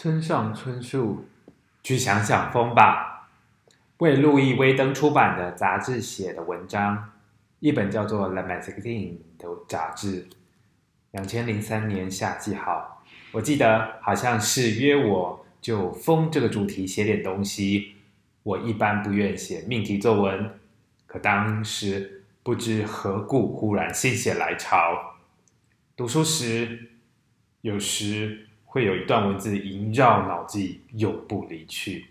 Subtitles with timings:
[0.00, 1.24] 村上春树，
[1.82, 3.28] 去想想风吧。
[3.96, 7.10] 为路易威登出版的杂志写的文章，
[7.58, 10.28] 一本叫做《Le Magazine》的杂志，
[11.10, 13.04] 两千零三年夏季号。
[13.32, 17.96] 我记得好像是约我就风这个主题写点东西。
[18.44, 20.60] 我一般不愿写命题作文，
[21.08, 25.16] 可当时不知何故，忽然心血来潮。
[25.96, 26.92] 读书时，
[27.62, 28.44] 有时。
[28.78, 32.06] 会有一段文字萦绕脑际，永不离去，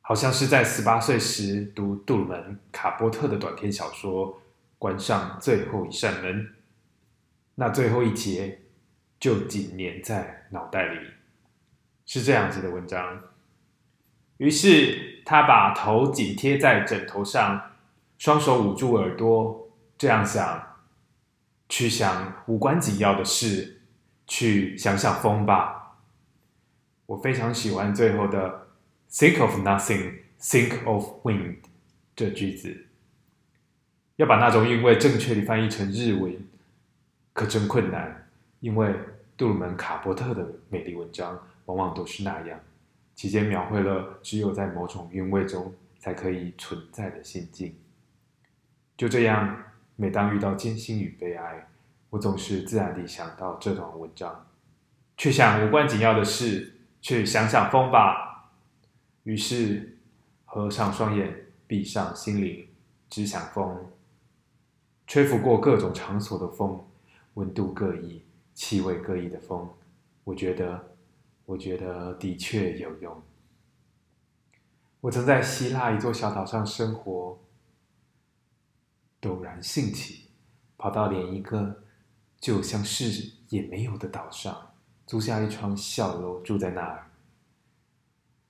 [0.00, 2.38] 好像是在十八岁时读杜鲁门·
[2.70, 4.40] 卡波特的短篇小说，
[4.78, 6.50] 关上最后一扇门，
[7.56, 8.60] 那最后一节
[9.18, 11.00] 就紧粘在脑袋里，
[12.06, 13.20] 是这样子的文章。
[14.36, 17.60] 于是他把头紧贴在枕头上，
[18.18, 19.68] 双手捂住耳朵，
[19.98, 20.76] 这样想：
[21.68, 23.80] 去想无关紧要的事。
[24.32, 25.98] 去想想风吧。
[27.04, 28.66] 我非常喜欢最后的
[29.10, 31.56] “think of nothing, think of wind”
[32.16, 32.86] 这句子。
[34.16, 36.34] 要把那种韵味正确地翻译成日文，
[37.34, 38.26] 可真困难。
[38.60, 38.94] 因为
[39.36, 42.58] 杜鲁门·卡波特的美丽文章往往都是那样，
[43.14, 47.76] 其间描绘了只有在某种韵味中才可以存在的心境。
[48.96, 49.62] 就这样，
[49.96, 51.68] 每当遇到艰辛与悲哀，
[52.12, 54.46] 我总是自然地想到这段文章，
[55.16, 58.52] 去想无关紧要的事，去想想风吧。
[59.22, 59.96] 于是，
[60.44, 62.68] 合上双眼，闭上心灵，
[63.08, 63.90] 只想风。
[65.06, 66.84] 吹拂过各种场所的风，
[67.32, 68.22] 温度各异、
[68.52, 69.66] 气味各异的风，
[70.24, 70.92] 我觉得，
[71.46, 73.22] 我觉得的确有用。
[75.00, 77.38] 我曾在希腊一座小岛上生活，
[79.18, 80.28] 陡然兴起，
[80.76, 81.78] 跑到连一个。
[82.42, 84.74] 就像是也没有的岛上，
[85.06, 87.08] 租下一幢小楼住在那儿。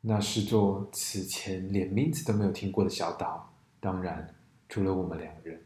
[0.00, 4.32] 那是座此前连名字都没有听过的小岛，当然
[4.68, 5.60] 除了我们两人，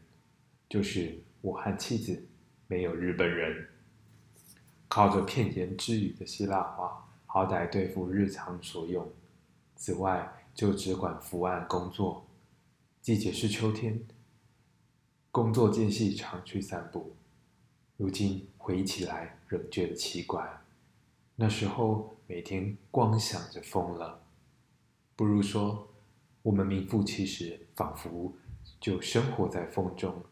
[0.67, 2.27] 就是我和妻子，
[2.65, 3.67] 没有日本人。
[4.87, 9.07] 靠着片言只语的希腊话，好歹对付日常所用。
[9.75, 12.25] 此外，就只管伏案工作。
[13.03, 14.03] 季节是秋天，
[15.29, 17.15] 工作间隙常去散步。
[17.97, 20.61] 如今回忆起来，仍觉得奇怪。
[21.37, 24.21] 那时候每天光想着风了，
[25.15, 25.87] 不如说，
[26.41, 28.33] 我们名副其实，仿佛
[28.81, 30.23] 就生活在风中。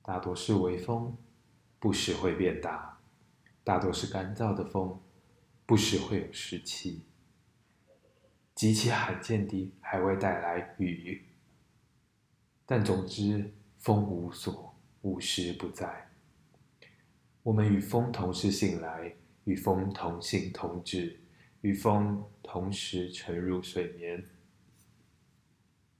[0.00, 1.14] 大多是微风，
[1.78, 2.98] 不时会变大；
[3.62, 4.98] 大多是干燥的风，
[5.66, 7.02] 不时会有湿气。
[8.54, 11.22] 极其罕见地还会带来雨。
[12.64, 16.08] 但总之，风无所，无时不在。
[17.44, 19.12] 我们与风同时醒来，
[19.44, 21.18] 与风同行同止，
[21.62, 24.24] 与风同时沉入睡眠。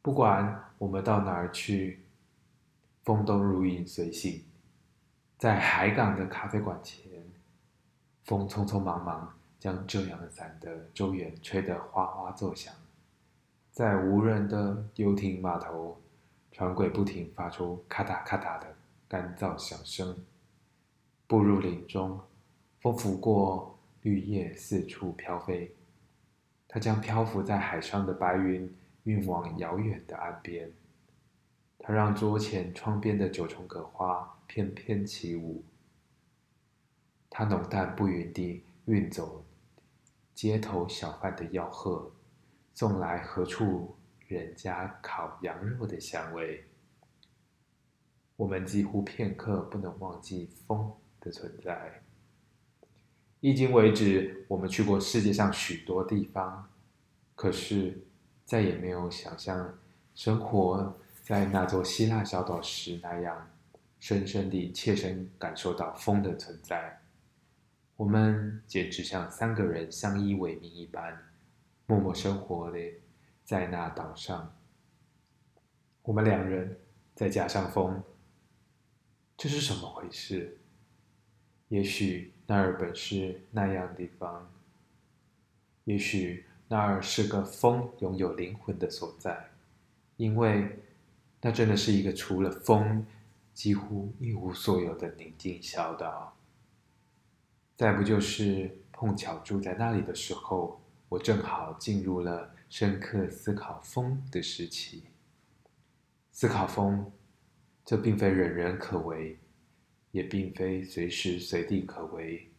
[0.01, 2.01] 不管我们到哪儿去，
[3.03, 4.45] 风都如影随形。
[5.37, 7.03] 在海港的咖啡馆前，
[8.23, 12.73] 风匆匆忙忙将遮阳伞的舟舷吹得哗哗作响。
[13.73, 16.01] 在无人的游艇码头，
[16.53, 18.77] 船轨不停发出咔嗒咔嗒的
[19.09, 20.17] 干燥响声。
[21.27, 22.21] 步入林中，
[22.81, 25.75] 风拂过绿叶，四处飘飞。
[26.69, 28.75] 它将漂浮在海上的白云
[29.05, 30.71] 运往遥远的岸边。
[31.79, 35.65] 它让桌前窗边的九重葛花翩翩起舞。
[37.29, 39.45] 它浓淡不匀地运走
[40.35, 42.13] 街头小贩的吆喝，
[42.75, 43.97] 送来何处
[44.29, 46.65] 人家烤羊肉的香味。
[48.37, 52.03] 我们几乎片刻不能忘记风的存在。
[53.41, 56.69] 迄今为止，我们去过世界上许多地方，
[57.35, 58.05] 可是
[58.45, 59.79] 再也没有想象
[60.15, 63.51] 生活在那座希腊小岛时那样
[63.99, 67.01] 深深地、切身感受到风的存在。
[67.97, 71.17] 我们简直像三个人相依为命一般，
[71.87, 72.79] 默默生活的
[73.45, 74.55] 在那岛上。
[76.03, 76.79] 我们两人
[77.15, 78.03] 再加上风，
[79.37, 80.59] 这是什么回事？
[81.73, 84.47] 也许那儿本是那样的地方，
[85.85, 89.49] 也许那儿是个风拥有灵魂的所在，
[90.19, 90.69] 因为
[91.41, 93.07] 那真的是一个除了风
[93.55, 96.37] 几乎一无所有的宁静小岛。
[97.75, 100.79] 再不就是碰巧住在那里的时候，
[101.09, 105.05] 我正好进入了深刻思考风的时期。
[106.33, 107.11] 思考风，
[107.83, 109.39] 这并非人人可为。
[110.13, 112.53] 也并非随时随地可为，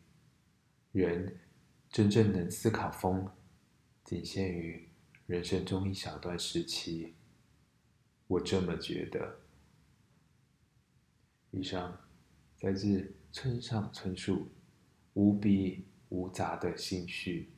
[0.91, 1.39] 人
[1.89, 3.31] 真正能思考风，
[4.03, 4.89] 仅限于
[5.27, 7.15] 人生中一小段时期。
[8.27, 9.39] 我这么觉得。
[11.51, 11.97] 以上，
[12.61, 14.51] 来自村上春树，
[15.13, 17.52] 无比无杂的心绪。